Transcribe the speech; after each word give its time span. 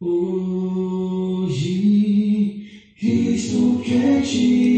Hoje 0.00 1.48
Cristo 2.94 3.80
quer 3.84 4.22
te 4.22 4.77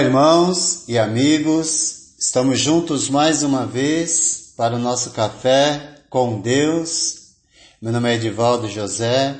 Olá, 0.00 0.06
irmãos 0.06 0.88
e 0.88 0.96
amigos, 0.96 2.14
estamos 2.18 2.58
juntos 2.58 3.10
mais 3.10 3.42
uma 3.42 3.66
vez 3.66 4.54
para 4.56 4.76
o 4.76 4.78
nosso 4.78 5.10
café 5.10 5.96
com 6.08 6.40
Deus. 6.40 7.34
Meu 7.82 7.92
nome 7.92 8.10
é 8.10 8.14
Edivaldo 8.14 8.66
José 8.66 9.36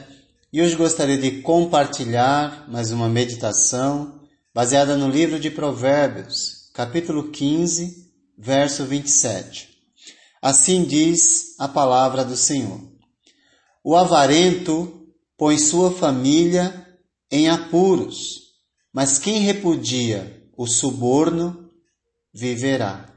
e 0.53 0.61
hoje 0.61 0.77
gostaria 0.77 1.17
de 1.17 1.41
compartilhar 1.41 2.69
mais 2.69 2.93
uma 2.93 3.09
meditação 3.09 4.21
baseada 4.55 4.99
no 4.99 5.09
livro 5.09 5.41
de 5.41 5.51
Provérbios, 5.51 6.69
capítulo 6.75 7.31
15, 7.31 8.13
verso 8.37 8.85
27. 8.85 9.71
Assim 10.43 10.85
diz 10.85 11.59
a 11.59 11.69
palavra 11.69 12.23
do 12.23 12.37
Senhor: 12.37 12.83
O 13.83 13.97
avarento 13.97 15.07
põe 15.39 15.57
sua 15.57 15.91
família 15.91 16.87
em 17.33 17.49
apuros 17.49 18.51
mas 18.93 19.19
quem 19.19 19.39
repudia 19.41 20.40
o 20.61 20.67
suborno 20.67 21.71
viverá. 22.31 23.11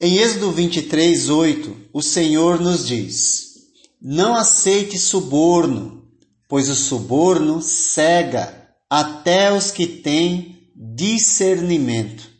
Em 0.00 0.18
Êxodo 0.18 0.52
23, 0.52 1.30
8, 1.30 1.90
o 1.92 2.00
Senhor 2.00 2.60
nos 2.60 2.86
diz: 2.86 3.54
Não 4.00 4.36
aceite 4.36 4.96
suborno, 4.96 6.08
pois 6.48 6.68
o 6.68 6.76
suborno 6.76 7.60
cega 7.60 8.72
até 8.88 9.52
os 9.52 9.72
que 9.72 9.84
têm 9.84 10.70
discernimento 10.76 12.30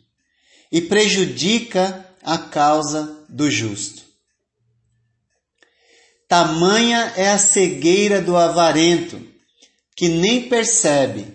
e 0.71 0.79
prejudica 0.79 2.09
a 2.23 2.37
causa 2.37 3.25
do 3.27 3.51
justo. 3.51 4.01
Tamanha 6.25 7.11
é 7.17 7.31
a 7.31 7.37
cegueira 7.37 8.21
do 8.21 8.37
avarento 8.37 9.21
que 9.93 10.07
nem 10.07 10.47
percebe 10.47 11.34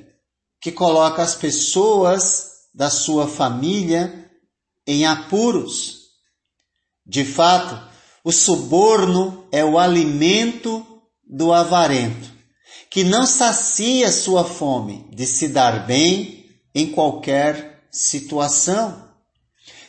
que 0.60 0.70
coloca 0.70 1.22
as 1.22 1.34
pessoas 1.34 2.50
da 2.74 2.90
sua 2.90 3.26
família 3.26 4.30
em 4.86 5.06
apuros. 5.06 6.00
De 7.06 7.24
fato, 7.24 7.80
o 8.22 8.30
suborno 8.30 9.46
é 9.50 9.64
o 9.64 9.78
alimento 9.78 10.86
do 11.26 11.52
avarento, 11.52 12.30
que 12.90 13.04
não 13.04 13.26
sacia 13.26 14.12
sua 14.12 14.44
fome 14.44 15.08
de 15.12 15.26
se 15.26 15.48
dar 15.48 15.86
bem 15.86 16.44
em 16.74 16.90
qualquer 16.90 17.84
situação, 17.90 19.08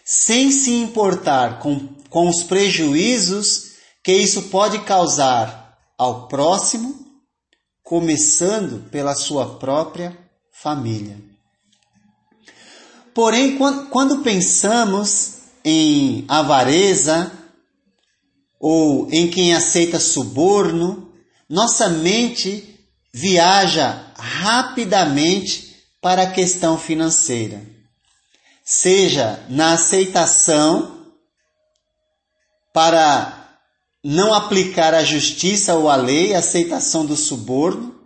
sem 0.05 0.52
se 0.52 0.72
importar 0.72 1.59
com, 1.59 1.88
com 2.09 2.30
os 2.30 2.44
prejuízos 2.44 3.72
que 4.03 4.14
isso 4.14 4.44
pode 4.44 4.80
causar 4.80 5.77
ao 5.97 6.27
próximo 6.27 6.95
começando 7.83 8.89
pela 8.89 9.14
sua 9.14 9.58
própria 9.58 10.17
família. 10.62 11.17
Porém, 13.14 13.58
quando 13.89 14.20
pensamos 14.20 15.39
em 15.66 16.23
avareza 16.27 17.32
ou 18.60 19.10
em 19.11 19.30
quem 19.30 19.54
aceita 19.54 19.99
suborno, 19.99 21.11
nossa 21.49 21.89
mente 21.89 22.80
viaja 23.11 24.14
rapidamente 24.17 25.76
para 25.99 26.23
a 26.23 26.32
questão 26.32 26.78
financeira, 26.78 27.61
seja 28.64 29.43
na 29.49 29.73
aceitação 29.73 31.08
para 32.73 33.60
não 34.04 34.33
aplicar 34.33 34.93
a 34.93 35.04
justiça 35.04 35.76
ou 35.76 35.89
a 35.89 35.95
lei, 35.95 36.33
a 36.33 36.39
aceitação 36.39 37.05
do 37.05 37.17
suborno, 37.17 38.01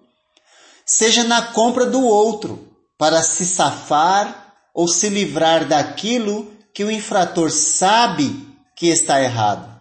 seja 0.85 1.23
na 1.23 1.41
compra 1.41 1.85
do 1.85 2.01
outro, 2.01 2.75
para 2.97 3.21
se 3.23 3.45
safar 3.45 4.53
ou 4.73 4.87
se 4.87 5.09
livrar 5.09 5.67
daquilo 5.67 6.51
que 6.73 6.83
o 6.83 6.91
infrator 6.91 7.51
sabe 7.51 8.47
que 8.75 8.87
está 8.87 9.21
errado. 9.21 9.73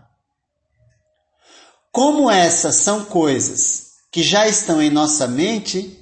Como 1.92 2.30
essas 2.30 2.76
são 2.76 3.04
coisas 3.04 3.84
que 4.10 4.22
já 4.22 4.48
estão 4.48 4.80
em 4.80 4.90
nossa 4.90 5.26
mente, 5.26 5.98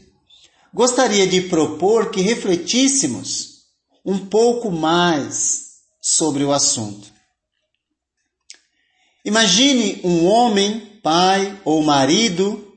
gostaria 0.72 1.26
de 1.26 1.42
propor 1.42 2.10
que 2.10 2.20
refletíssemos 2.20 3.62
um 4.04 4.26
pouco 4.26 4.70
mais 4.70 5.72
sobre 6.00 6.44
o 6.44 6.52
assunto. 6.52 7.12
Imagine 9.24 10.00
um 10.02 10.26
homem, 10.26 10.98
pai 11.02 11.60
ou 11.64 11.82
marido, 11.82 12.71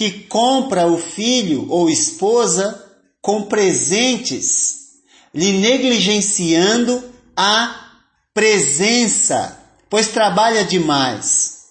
que 0.00 0.10
compra 0.10 0.86
o 0.86 0.96
filho 0.96 1.66
ou 1.68 1.90
esposa 1.90 2.90
com 3.20 3.42
presentes, 3.42 4.92
lhe 5.34 5.52
negligenciando 5.58 7.04
a 7.36 7.98
presença, 8.32 9.60
pois 9.90 10.08
trabalha 10.08 10.64
demais. 10.64 11.64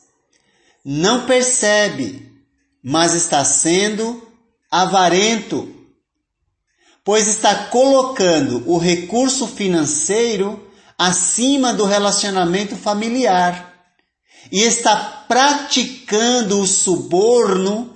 Não 0.86 1.26
percebe, 1.26 2.32
mas 2.84 3.16
está 3.16 3.44
sendo 3.44 4.22
avarento, 4.70 5.68
pois 7.04 7.28
está 7.28 7.56
colocando 7.66 8.64
o 8.70 8.78
recurso 8.78 9.48
financeiro 9.48 10.70
acima 10.96 11.74
do 11.74 11.84
relacionamento 11.84 12.76
familiar 12.76 13.74
e 14.52 14.62
está 14.62 15.26
praticando 15.28 16.60
o 16.60 16.68
suborno 16.68 17.96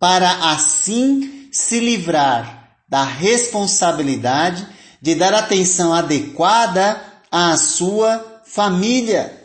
para 0.00 0.52
assim 0.52 1.50
se 1.52 1.78
livrar 1.78 2.78
da 2.88 3.04
responsabilidade 3.04 4.66
de 5.00 5.14
dar 5.14 5.34
atenção 5.34 5.92
adequada 5.92 7.00
à 7.30 7.56
sua 7.56 8.42
família. 8.46 9.38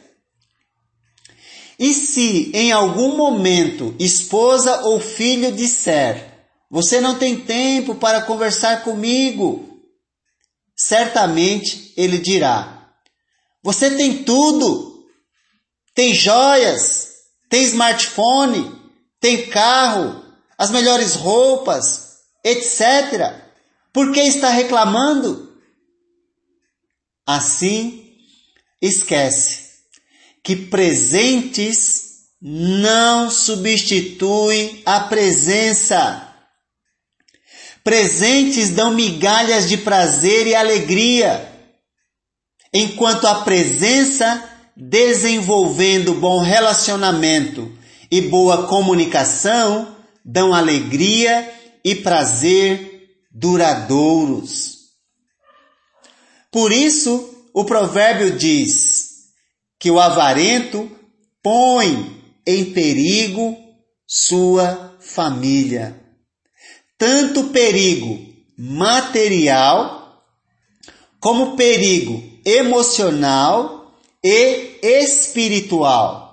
E 1.77 1.93
se 1.93 2.51
em 2.53 2.71
algum 2.71 3.17
momento 3.17 3.93
esposa 3.99 4.81
ou 4.83 4.99
filho 4.99 5.51
disser: 5.51 6.47
Você 6.72 7.01
não 7.01 7.16
tem 7.16 7.41
tempo 7.41 7.95
para 7.95 8.22
conversar 8.22 8.81
comigo, 8.83 9.81
certamente 10.75 11.93
ele 11.97 12.17
dirá: 12.17 12.91
Você 13.61 13.91
tem 13.91 14.23
tudo. 14.23 14.95
Tem 15.93 16.13
joias, 16.13 17.07
tem 17.49 17.63
smartphone, 17.63 18.69
tem 19.17 19.47
carro, 19.47 20.24
as 20.57 20.71
melhores 20.71 21.16
roupas, 21.16 22.19
etc. 22.43 23.33
Por 23.91 24.11
que 24.11 24.19
está 24.21 24.49
reclamando? 24.49 25.53
Assim, 27.25 28.13
esquece 28.81 29.66
que 30.43 30.55
presentes 30.55 32.05
não 32.39 33.31
substituem 33.31 34.84
a 34.85 34.99
presença. 34.99 36.22
Presentes 37.84 38.69
dão 38.69 38.91
migalhas 38.91 39.67
de 39.67 39.78
prazer 39.78 40.46
e 40.46 40.53
alegria, 40.53 41.52
enquanto 42.73 43.25
a 43.25 43.41
presença 43.41 44.47
desenvolvendo 44.75 46.16
bom 46.16 46.41
relacionamento 46.41 47.72
e 48.11 48.22
boa 48.22 48.67
comunicação, 48.67 49.94
dão 50.25 50.53
alegria 50.53 51.53
e 51.83 51.93
prazer 51.93 53.09
duradouros. 53.31 54.75
Por 56.51 56.72
isso, 56.72 57.45
o 57.53 57.63
provérbio 57.63 58.35
diz 58.35 59.25
que 59.79 59.91
o 59.91 59.99
avarento 59.99 60.89
põe 61.43 62.23
em 62.47 62.72
perigo 62.72 63.55
sua 64.07 64.97
família. 64.99 66.01
Tanto 66.97 67.45
perigo 67.45 68.33
material, 68.57 70.23
como 71.19 71.55
perigo 71.55 72.23
emocional 72.45 73.99
e 74.23 74.79
espiritual. 74.81 76.23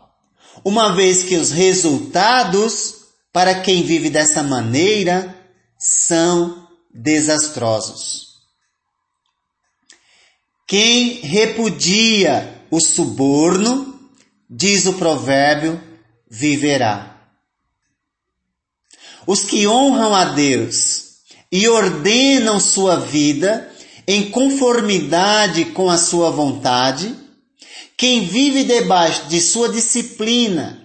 uma 0.64 0.94
vez 0.94 1.24
que 1.24 1.34
os 1.34 1.50
resultados 1.50 3.01
para 3.32 3.60
quem 3.60 3.82
vive 3.82 4.10
dessa 4.10 4.42
maneira 4.42 5.34
são 5.78 6.68
desastrosos. 6.92 8.32
Quem 10.66 11.20
repudia 11.20 12.62
o 12.70 12.80
suborno, 12.80 13.98
diz 14.48 14.86
o 14.86 14.94
provérbio, 14.94 15.80
viverá. 16.30 17.08
Os 19.26 19.42
que 19.44 19.66
honram 19.66 20.14
a 20.14 20.26
Deus 20.26 21.12
e 21.50 21.68
ordenam 21.68 22.58
sua 22.58 22.96
vida 22.96 23.70
em 24.06 24.30
conformidade 24.30 25.66
com 25.66 25.88
a 25.88 25.96
sua 25.96 26.30
vontade, 26.30 27.14
quem 27.96 28.24
vive 28.26 28.64
debaixo 28.64 29.28
de 29.28 29.40
sua 29.40 29.68
disciplina 29.68 30.81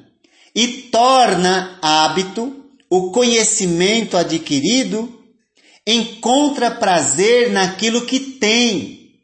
e 0.58 0.90
torna 0.90 1.78
hábito 1.84 2.66
o 2.90 3.12
conhecimento 3.12 4.18
adquirido, 4.18 5.24
encontra 5.86 6.72
prazer 6.72 7.52
naquilo 7.52 8.08
que 8.08 8.20
tem 8.20 9.22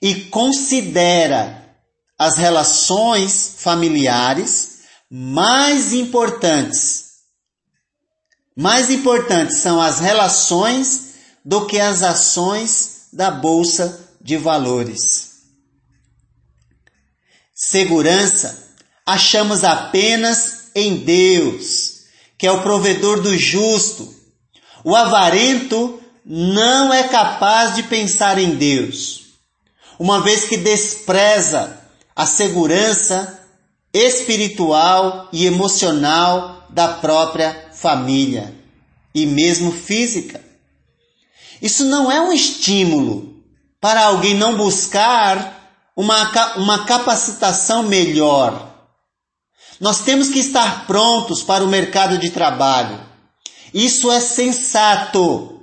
e 0.00 0.22
considera 0.30 1.76
as 2.18 2.38
relações 2.38 3.56
familiares 3.58 4.78
mais 5.10 5.92
importantes. 5.92 7.10
Mais 8.56 8.88
importantes 8.88 9.58
são 9.58 9.78
as 9.78 10.00
relações 10.00 11.16
do 11.44 11.66
que 11.66 11.78
as 11.78 12.02
ações 12.02 13.08
da 13.12 13.30
bolsa 13.30 14.16
de 14.18 14.38
valores. 14.38 15.32
Segurança 17.54 18.64
achamos 19.06 19.64
apenas 19.64 20.70
em 20.74 20.96
Deus, 20.96 22.04
que 22.38 22.46
é 22.46 22.52
o 22.52 22.62
provedor 22.62 23.20
do 23.20 23.36
justo. 23.36 24.14
O 24.82 24.94
avarento 24.94 26.00
não 26.24 26.92
é 26.92 27.04
capaz 27.04 27.74
de 27.74 27.82
pensar 27.84 28.38
em 28.38 28.54
Deus, 28.56 29.22
uma 29.98 30.20
vez 30.20 30.44
que 30.44 30.56
despreza 30.56 31.80
a 32.16 32.26
segurança 32.26 33.40
espiritual 33.92 35.28
e 35.32 35.46
emocional 35.46 36.66
da 36.70 36.88
própria 36.88 37.68
família 37.72 38.54
e 39.14 39.26
mesmo 39.26 39.70
física. 39.70 40.40
Isso 41.62 41.84
não 41.84 42.10
é 42.10 42.20
um 42.20 42.32
estímulo 42.32 43.42
para 43.80 44.06
alguém 44.06 44.34
não 44.34 44.56
buscar 44.56 45.80
uma, 45.94 46.56
uma 46.56 46.84
capacitação 46.84 47.84
melhor. 47.84 48.73
Nós 49.84 50.00
temos 50.00 50.30
que 50.30 50.38
estar 50.38 50.86
prontos 50.86 51.42
para 51.42 51.62
o 51.62 51.68
mercado 51.68 52.16
de 52.16 52.30
trabalho. 52.30 52.98
Isso 53.74 54.10
é 54.10 54.18
sensato. 54.18 55.60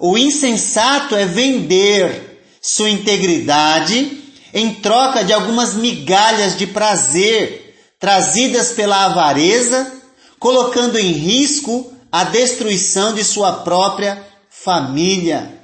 O 0.00 0.18
insensato 0.18 1.14
é 1.14 1.24
vender 1.24 2.44
sua 2.60 2.90
integridade 2.90 4.20
em 4.52 4.74
troca 4.74 5.22
de 5.22 5.32
algumas 5.32 5.74
migalhas 5.74 6.56
de 6.56 6.66
prazer 6.66 7.76
trazidas 8.00 8.72
pela 8.72 9.04
avareza, 9.04 9.92
colocando 10.40 10.98
em 10.98 11.12
risco 11.12 11.94
a 12.10 12.24
destruição 12.24 13.14
de 13.14 13.22
sua 13.22 13.62
própria 13.62 14.26
família, 14.50 15.56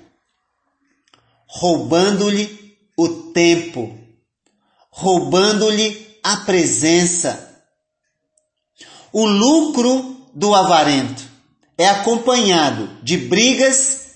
roubando-lhe 1.49 2.77
o 2.97 3.09
tempo, 3.33 3.99
roubando-lhe 4.93 6.10
a 6.23 6.39
presença. 6.39 7.63
O 9.13 9.27
lucro 9.27 10.17
do 10.35 10.55
avarento 10.55 11.23
é 11.77 11.89
acompanhado 11.89 12.89
de 13.03 13.17
brigas 13.17 14.11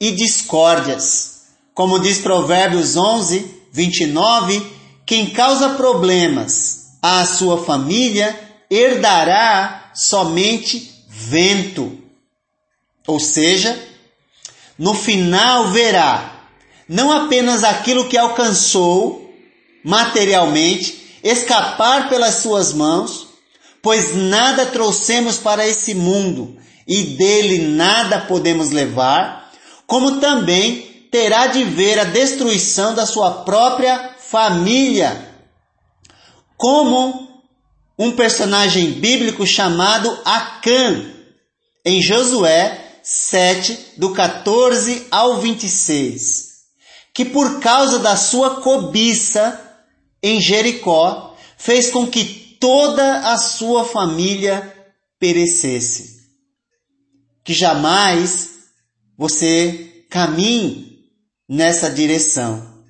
e 0.00 0.10
discórdias. 0.12 1.42
Como 1.74 1.98
diz 1.98 2.18
Provérbios 2.18 2.96
11, 2.96 3.62
29, 3.72 4.66
quem 5.04 5.30
causa 5.30 5.70
problemas 5.70 6.96
à 7.02 7.24
sua 7.24 7.64
família 7.64 8.38
herdará 8.70 9.90
somente 9.94 11.04
vento. 11.08 11.98
Ou 13.06 13.18
seja, 13.18 13.78
no 14.78 14.94
final 14.94 15.68
verá 15.68 16.32
não 16.88 17.10
apenas 17.10 17.64
aquilo 17.64 18.08
que 18.08 18.18
alcançou 18.18 19.32
materialmente, 19.84 21.01
escapar 21.22 22.08
pelas 22.08 22.36
suas 22.36 22.72
mãos, 22.72 23.28
pois 23.82 24.14
nada 24.14 24.66
trouxemos 24.66 25.38
para 25.38 25.66
esse 25.66 25.94
mundo 25.94 26.56
e 26.86 27.02
dele 27.02 27.58
nada 27.58 28.20
podemos 28.20 28.70
levar, 28.70 29.50
como 29.86 30.20
também 30.20 31.08
terá 31.10 31.46
de 31.46 31.64
ver 31.64 31.98
a 31.98 32.04
destruição 32.04 32.94
da 32.94 33.06
sua 33.06 33.42
própria 33.44 34.14
família, 34.18 35.30
como 36.56 37.28
um 37.98 38.12
personagem 38.12 38.92
bíblico 38.92 39.46
chamado 39.46 40.18
Acã, 40.24 41.12
em 41.84 42.00
Josué 42.00 42.78
7, 43.02 43.94
do 43.98 44.12
14 44.12 45.06
ao 45.10 45.40
26 45.40 46.52
que 47.14 47.24
por 47.24 47.60
causa 47.60 47.98
da 47.98 48.16
sua 48.16 48.62
cobiça 48.62 49.71
em 50.22 50.40
Jericó 50.40 51.36
fez 51.58 51.90
com 51.90 52.06
que 52.06 52.56
toda 52.60 53.32
a 53.32 53.38
sua 53.38 53.84
família 53.84 54.72
perecesse. 55.18 56.22
Que 57.44 57.52
jamais 57.52 58.50
você 59.16 60.04
caminhe 60.08 61.00
nessa 61.48 61.90
direção. 61.90 62.84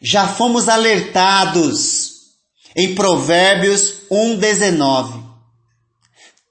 Já 0.00 0.28
fomos 0.28 0.68
alertados 0.68 2.18
em 2.76 2.94
Provérbios 2.94 4.02
1,19. 4.10 5.26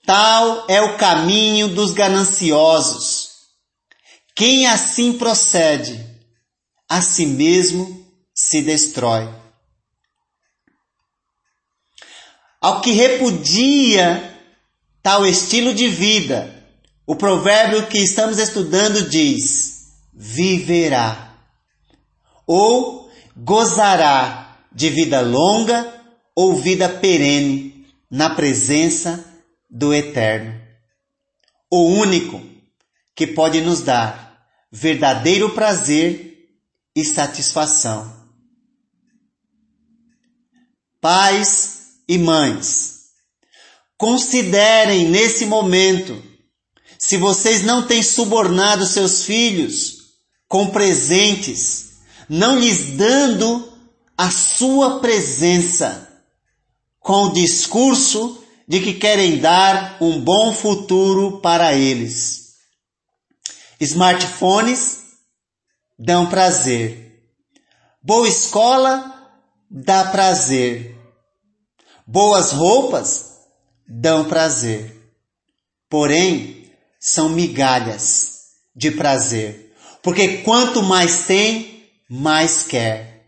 Tal 0.06 0.66
é 0.68 0.82
o 0.82 0.98
caminho 0.98 1.68
dos 1.68 1.92
gananciosos. 1.92 3.30
Quem 4.36 4.68
assim 4.68 5.14
procede 5.14 6.06
a 6.90 7.02
si 7.02 7.26
mesmo 7.26 8.07
se 8.50 8.62
destrói. 8.62 9.28
Ao 12.62 12.80
que 12.80 12.92
repudia 12.92 14.42
tal 15.04 15.26
estilo 15.26 15.74
de 15.74 15.90
vida, 15.90 16.66
o 17.06 17.14
provérbio 17.14 17.88
que 17.88 17.98
estamos 17.98 18.38
estudando 18.38 19.10
diz: 19.10 19.90
viverá 20.14 21.36
ou 22.46 23.12
gozará 23.36 24.58
de 24.72 24.90
vida 24.92 25.20
longa 25.20 25.94
ou 26.34 26.56
vida 26.56 26.88
perene 26.88 27.86
na 28.10 28.30
presença 28.30 29.26
do 29.70 29.94
Eterno, 29.94 30.58
o 31.70 31.84
único 31.84 32.42
que 33.14 33.28
pode 33.28 33.60
nos 33.60 33.82
dar 33.82 34.48
verdadeiro 34.72 35.50
prazer 35.50 36.48
e 36.96 37.04
satisfação. 37.04 38.17
Pais 41.00 41.78
e 42.08 42.18
mães, 42.18 42.98
considerem 43.98 45.08
nesse 45.10 45.46
momento 45.46 46.24
se 46.98 47.18
vocês 47.18 47.64
não 47.64 47.86
têm 47.86 48.02
subornado 48.02 48.86
seus 48.86 49.24
filhos 49.24 49.98
com 50.48 50.68
presentes, 50.68 51.92
não 52.28 52.58
lhes 52.58 52.98
dando 52.98 53.72
a 54.18 54.32
sua 54.32 55.00
presença, 55.00 56.08
com 57.00 57.26
o 57.26 57.34
discurso 57.34 58.44
de 58.68 58.82
que 58.82 58.96
querem 58.96 59.38
dar 59.38 59.98
um 60.02 60.20
bom 60.20 60.52
futuro 60.52 61.40
para 61.40 61.74
eles. 61.74 62.56
Smartphones 63.80 65.04
dão 65.98 66.26
prazer. 66.26 67.22
Boa 68.02 68.28
escola 68.28 69.17
dá 69.70 70.06
prazer. 70.06 70.96
Boas 72.06 72.52
roupas 72.52 73.38
dão 73.88 74.26
prazer. 74.26 74.96
Porém, 75.90 76.72
são 77.00 77.30
migalhas 77.30 78.54
de 78.76 78.92
prazer. 78.92 79.76
Porque 80.02 80.40
quanto 80.40 80.82
mais 80.84 81.26
tem, 81.26 81.90
mais 82.10 82.64
quer. 82.64 83.26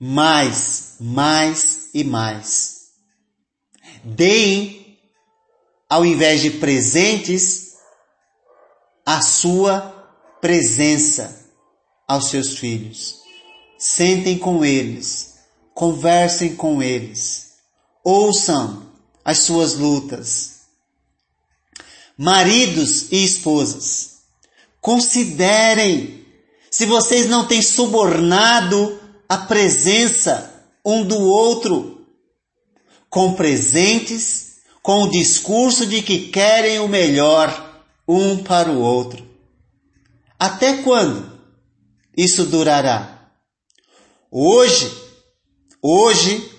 Mais, 0.00 0.96
mais 1.00 1.90
e 1.94 2.04
mais. 2.04 2.78
Deem, 4.04 4.98
ao 5.88 6.04
invés 6.04 6.40
de 6.40 6.50
presentes, 6.52 7.74
a 9.04 9.20
sua 9.20 9.80
presença 10.40 11.50
aos 12.06 12.28
seus 12.28 12.58
filhos. 12.58 13.27
Sentem 13.78 14.36
com 14.36 14.64
eles, 14.64 15.34
conversem 15.72 16.56
com 16.56 16.82
eles, 16.82 17.52
ouçam 18.02 18.90
as 19.24 19.38
suas 19.38 19.74
lutas. 19.74 20.62
Maridos 22.16 23.12
e 23.12 23.24
esposas, 23.24 24.18
considerem 24.80 26.26
se 26.68 26.86
vocês 26.86 27.28
não 27.28 27.46
têm 27.46 27.62
subornado 27.62 29.00
a 29.28 29.38
presença 29.38 30.52
um 30.84 31.04
do 31.04 31.20
outro 31.20 32.04
com 33.08 33.34
presentes, 33.34 34.56
com 34.82 35.04
o 35.04 35.10
discurso 35.10 35.86
de 35.86 36.02
que 36.02 36.28
querem 36.28 36.80
o 36.80 36.88
melhor 36.88 37.84
um 38.06 38.42
para 38.42 38.70
o 38.70 38.80
outro. 38.80 39.24
Até 40.38 40.82
quando 40.82 41.38
isso 42.16 42.44
durará? 42.46 43.17
Hoje, 44.30 44.90
hoje, 45.80 46.52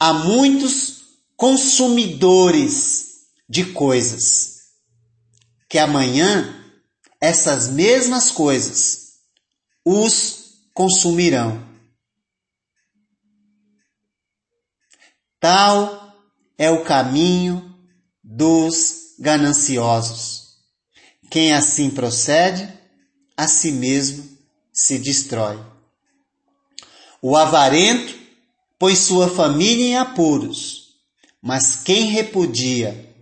há 0.00 0.12
muitos 0.14 1.04
consumidores 1.36 3.26
de 3.48 3.72
coisas 3.72 4.54
que 5.68 5.78
amanhã 5.78 6.64
essas 7.20 7.68
mesmas 7.68 8.30
coisas 8.30 9.18
os 9.84 10.68
consumirão. 10.72 11.62
Tal 15.38 16.16
é 16.56 16.70
o 16.70 16.84
caminho 16.84 17.76
dos 18.22 19.14
gananciosos. 19.18 20.56
Quem 21.30 21.52
assim 21.52 21.90
procede, 21.90 22.72
a 23.36 23.46
si 23.46 23.72
mesmo 23.72 24.38
se 24.72 24.98
destrói. 24.98 25.73
O 27.26 27.38
avarento 27.38 28.14
põe 28.78 28.94
sua 28.94 29.30
família 29.30 29.86
em 29.86 29.96
apuros, 29.96 30.88
mas 31.40 31.74
quem 31.74 32.08
repudia 32.10 33.14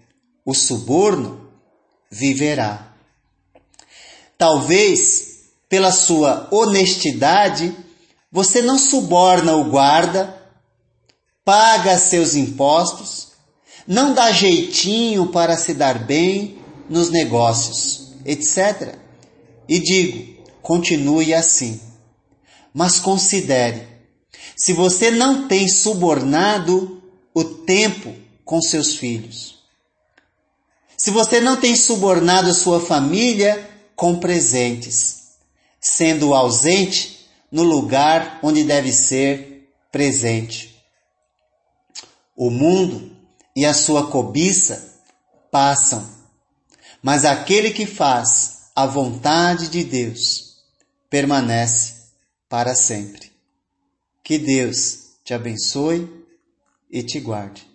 o 0.44 0.52
suborno 0.52 1.48
viverá. 2.10 2.96
Talvez, 4.36 5.52
pela 5.68 5.92
sua 5.92 6.48
honestidade, 6.50 7.72
você 8.28 8.60
não 8.60 8.76
suborna 8.76 9.54
o 9.54 9.70
guarda 9.70 10.36
paga 11.44 11.96
seus 11.96 12.34
impostos, 12.34 13.28
não 13.86 14.14
dá 14.14 14.32
jeitinho 14.32 15.28
para 15.28 15.56
se 15.56 15.74
dar 15.74 16.00
bem 16.00 16.58
nos 16.90 17.08
negócios, 17.08 18.14
etc. 18.24 18.96
E 19.68 19.78
digo, 19.78 20.42
continue 20.60 21.32
assim. 21.32 21.80
Mas 22.74 22.98
considere, 22.98 23.91
se 24.56 24.72
você 24.72 25.10
não 25.10 25.48
tem 25.48 25.68
subornado 25.68 27.02
o 27.34 27.44
tempo 27.44 28.14
com 28.44 28.60
seus 28.60 28.96
filhos, 28.96 29.62
se 30.96 31.10
você 31.10 31.40
não 31.40 31.56
tem 31.56 31.74
subornado 31.74 32.54
sua 32.54 32.80
família 32.80 33.68
com 33.96 34.20
presentes, 34.20 35.32
sendo 35.80 36.32
ausente 36.34 37.26
no 37.50 37.64
lugar 37.64 38.38
onde 38.42 38.62
deve 38.62 38.92
ser 38.92 39.68
presente. 39.90 40.80
O 42.36 42.50
mundo 42.50 43.16
e 43.54 43.66
a 43.66 43.74
sua 43.74 44.06
cobiça 44.06 45.00
passam, 45.50 46.08
mas 47.02 47.24
aquele 47.24 47.72
que 47.72 47.84
faz 47.84 48.70
a 48.74 48.86
vontade 48.86 49.68
de 49.68 49.84
Deus 49.84 50.56
permanece 51.10 51.94
para 52.48 52.74
sempre. 52.74 53.31
Que 54.22 54.38
Deus 54.38 55.18
te 55.24 55.34
abençoe 55.34 56.08
e 56.90 57.02
te 57.02 57.18
guarde. 57.20 57.66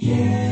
yeah. 0.00 0.47